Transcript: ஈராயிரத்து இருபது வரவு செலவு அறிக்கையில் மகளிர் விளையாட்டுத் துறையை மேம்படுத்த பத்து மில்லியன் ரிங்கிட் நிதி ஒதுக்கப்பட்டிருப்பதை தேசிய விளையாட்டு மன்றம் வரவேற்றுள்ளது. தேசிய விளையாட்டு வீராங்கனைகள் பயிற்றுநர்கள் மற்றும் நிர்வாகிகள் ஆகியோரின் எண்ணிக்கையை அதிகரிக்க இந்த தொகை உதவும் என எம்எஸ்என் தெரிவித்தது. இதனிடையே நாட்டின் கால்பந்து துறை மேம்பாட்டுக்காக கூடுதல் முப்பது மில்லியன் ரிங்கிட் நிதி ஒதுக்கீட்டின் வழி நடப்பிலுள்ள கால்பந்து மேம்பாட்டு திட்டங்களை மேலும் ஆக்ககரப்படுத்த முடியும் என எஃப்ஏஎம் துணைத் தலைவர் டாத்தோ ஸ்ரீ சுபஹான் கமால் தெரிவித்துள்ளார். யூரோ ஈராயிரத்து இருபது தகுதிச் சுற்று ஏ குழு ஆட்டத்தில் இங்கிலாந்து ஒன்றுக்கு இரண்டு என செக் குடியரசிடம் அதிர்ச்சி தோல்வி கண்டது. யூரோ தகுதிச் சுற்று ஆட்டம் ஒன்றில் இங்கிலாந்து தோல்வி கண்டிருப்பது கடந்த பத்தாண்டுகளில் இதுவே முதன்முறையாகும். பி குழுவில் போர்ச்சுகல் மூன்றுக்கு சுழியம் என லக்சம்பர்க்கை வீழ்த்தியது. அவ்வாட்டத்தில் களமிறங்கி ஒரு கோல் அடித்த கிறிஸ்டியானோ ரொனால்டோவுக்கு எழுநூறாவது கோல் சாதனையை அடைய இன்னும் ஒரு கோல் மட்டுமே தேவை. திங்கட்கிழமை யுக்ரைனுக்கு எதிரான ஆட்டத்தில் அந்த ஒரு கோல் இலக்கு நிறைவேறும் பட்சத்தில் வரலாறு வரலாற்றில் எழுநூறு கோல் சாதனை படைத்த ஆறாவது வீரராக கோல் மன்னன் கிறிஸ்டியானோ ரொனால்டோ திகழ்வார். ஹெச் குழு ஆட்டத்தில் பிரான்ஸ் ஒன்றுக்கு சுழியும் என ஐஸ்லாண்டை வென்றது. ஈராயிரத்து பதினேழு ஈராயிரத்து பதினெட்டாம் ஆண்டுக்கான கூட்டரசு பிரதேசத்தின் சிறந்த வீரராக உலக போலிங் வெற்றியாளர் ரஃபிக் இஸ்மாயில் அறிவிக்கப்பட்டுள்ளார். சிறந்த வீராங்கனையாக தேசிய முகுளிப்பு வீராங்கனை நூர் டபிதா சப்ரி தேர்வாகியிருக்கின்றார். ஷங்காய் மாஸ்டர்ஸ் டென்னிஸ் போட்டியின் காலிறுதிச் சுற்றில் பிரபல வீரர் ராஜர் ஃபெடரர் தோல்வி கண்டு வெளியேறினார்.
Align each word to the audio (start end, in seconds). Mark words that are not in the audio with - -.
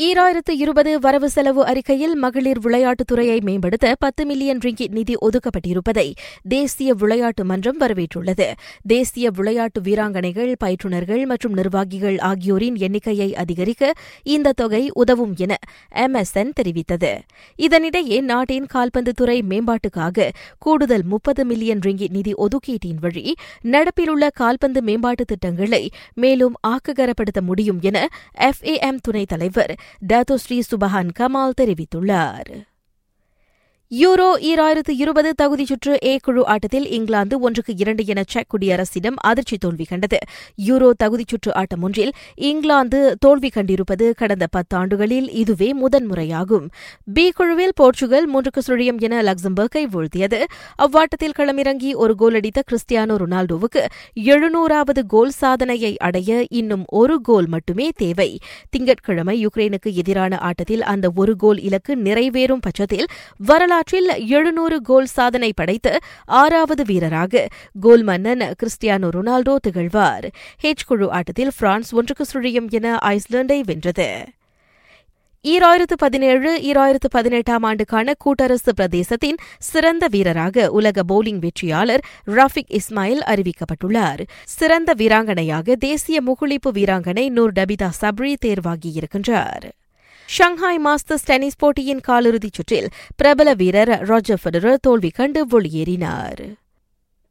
ஈராயிரத்து 0.00 0.50
இருபது 0.50 1.00
வரவு 1.00 1.30
செலவு 1.30 1.66
அறிக்கையில் 1.66 2.14
மகளிர் 2.14 2.58
விளையாட்டுத் 2.58 3.06
துறையை 3.06 3.40
மேம்படுத்த 3.40 3.94
பத்து 3.98 4.26
மில்லியன் 4.26 4.58
ரிங்கிட் 4.58 4.90
நிதி 4.90 5.14
ஒதுக்கப்பட்டிருப்பதை 5.14 6.14
தேசிய 6.42 6.94
விளையாட்டு 6.94 7.44
மன்றம் 7.44 7.80
வரவேற்றுள்ளது. 7.80 8.52
தேசிய 8.82 9.30
விளையாட்டு 9.30 9.80
வீராங்கனைகள் 9.80 10.54
பயிற்றுநர்கள் 10.58 11.24
மற்றும் 11.24 11.52
நிர்வாகிகள் 11.52 12.18
ஆகியோரின் 12.18 12.76
எண்ணிக்கையை 12.76 13.34
அதிகரிக்க 13.34 13.92
இந்த 14.22 14.52
தொகை 14.52 14.90
உதவும் 14.92 15.34
என 15.36 15.58
எம்எஸ்என் 15.94 16.52
தெரிவித்தது. 16.60 17.12
இதனிடையே 17.58 18.20
நாட்டின் 18.20 18.66
கால்பந்து 18.66 19.12
துறை 19.12 19.44
மேம்பாட்டுக்காக 19.48 20.28
கூடுதல் 20.58 21.04
முப்பது 21.04 21.44
மில்லியன் 21.44 21.78
ரிங்கிட் 21.78 22.10
நிதி 22.10 22.34
ஒதுக்கீட்டின் 22.34 23.00
வழி 23.00 23.34
நடப்பிலுள்ள 23.62 24.28
கால்பந்து 24.34 24.82
மேம்பாட்டு 24.82 25.24
திட்டங்களை 25.24 25.90
மேலும் 26.14 26.54
ஆக்ககரப்படுத்த 26.68 27.40
முடியும் 27.40 27.78
என 27.80 28.08
எஃப்ஏஎம் 28.38 28.98
துணைத் 29.00 29.28
தலைவர் 29.28 29.82
டாத்தோ 30.12 30.34
ஸ்ரீ 30.34 30.62
சுபஹான் 30.70 31.10
கமால் 31.14 31.58
தெரிவித்துள்ளார். 31.60 32.52
யூரோ 33.90 34.26
ஈராயிரத்து 34.40 34.92
இருபது 34.96 35.34
தகுதிச் 35.42 35.66
சுற்று 35.66 35.98
ஏ 36.04 36.16
குழு 36.22 36.46
ஆட்டத்தில் 36.46 36.86
இங்கிலாந்து 36.90 37.40
ஒன்றுக்கு 37.40 37.72
இரண்டு 37.76 38.04
என 38.06 38.22
செக் 38.26 38.46
குடியரசிடம் 38.52 39.16
அதிர்ச்சி 39.16 39.56
தோல்வி 39.56 39.84
கண்டது. 39.84 40.18
யூரோ 40.66 40.90
தகுதிச் 41.04 41.28
சுற்று 41.28 41.54
ஆட்டம் 41.54 41.82
ஒன்றில் 41.82 42.12
இங்கிலாந்து 42.34 43.16
தோல்வி 43.20 43.50
கண்டிருப்பது 43.54 44.10
கடந்த 44.14 44.46
பத்தாண்டுகளில் 44.56 45.28
இதுவே 45.32 45.74
முதன்முறையாகும். 45.74 46.68
பி 47.14 47.30
குழுவில் 47.30 47.74
போர்ச்சுகல் 47.74 48.28
மூன்றுக்கு 48.34 48.62
சுழியம் 48.66 48.98
என 48.98 49.22
லக்சம்பர்க்கை 49.22 49.84
வீழ்த்தியது. 49.94 50.40
அவ்வாட்டத்தில் 50.76 51.36
களமிறங்கி 51.38 51.94
ஒரு 51.94 52.14
கோல் 52.14 52.34
அடித்த 52.34 52.62
கிறிஸ்டியானோ 52.70 53.16
ரொனால்டோவுக்கு 53.16 53.84
எழுநூறாவது 54.24 55.04
கோல் 55.06 55.30
சாதனையை 55.30 55.96
அடைய 55.98 56.44
இன்னும் 56.50 56.84
ஒரு 56.86 57.20
கோல் 57.20 57.46
மட்டுமே 57.46 57.90
தேவை. 57.96 58.38
திங்கட்கிழமை 58.70 59.46
யுக்ரைனுக்கு 59.46 59.92
எதிரான 59.92 60.38
ஆட்டத்தில் 60.38 60.82
அந்த 60.82 61.12
ஒரு 61.14 61.36
கோல் 61.36 61.60
இலக்கு 61.60 61.96
நிறைவேறும் 61.96 62.60
பட்சத்தில் 62.60 63.06
வரலாறு 63.36 63.82
வரலாற்றில் 63.84 64.28
எழுநூறு 64.28 64.80
கோல் 64.82 65.06
சாதனை 65.06 65.52
படைத்த 65.56 65.98
ஆறாவது 66.24 66.82
வீரராக 66.84 67.48
கோல் 67.80 68.02
மன்னன் 68.02 68.44
கிறிஸ்டியானோ 68.60 69.08
ரொனால்டோ 69.16 69.54
திகழ்வார். 69.56 70.26
ஹெச் 70.62 70.86
குழு 70.86 71.12
ஆட்டத்தில் 71.12 71.52
பிரான்ஸ் 71.58 71.90
ஒன்றுக்கு 71.94 72.24
சுழியும் 72.32 72.68
என 72.70 72.96
ஐஸ்லாண்டை 73.04 73.60
வென்றது. 73.64 74.08
ஈராயிரத்து 75.44 75.96
பதினேழு 75.98 76.50
ஈராயிரத்து 76.64 77.08
பதினெட்டாம் 77.10 77.62
ஆண்டுக்கான 77.62 78.12
கூட்டரசு 78.24 78.72
பிரதேசத்தின் 78.76 79.38
சிறந்த 79.58 80.06
வீரராக 80.10 80.70
உலக 80.70 81.02
போலிங் 81.12 81.38
வெற்றியாளர் 81.38 82.04
ரஃபிக் 82.26 82.74
இஸ்மாயில் 82.80 83.24
அறிவிக்கப்பட்டுள்ளார். 83.32 84.24
சிறந்த 84.44 84.92
வீராங்கனையாக 84.96 85.76
தேசிய 85.76 86.20
முகுளிப்பு 86.26 86.70
வீராங்கனை 86.72 87.28
நூர் 87.28 87.52
டபிதா 87.52 87.90
சப்ரி 88.00 88.34
தேர்வாகியிருக்கின்றார். 88.46 89.66
ஷங்காய் 90.28 90.78
மாஸ்டர்ஸ் 90.84 91.24
டென்னிஸ் 91.24 91.58
போட்டியின் 91.58 92.00
காலிறுதிச் 92.08 92.52
சுற்றில் 92.52 92.88
பிரபல 93.16 93.54
வீரர் 93.54 93.88
ராஜர் 93.88 94.40
ஃபெடரர் 94.44 94.76
தோல்வி 94.80 95.10
கண்டு 95.10 95.46
வெளியேறினார். 95.46 96.63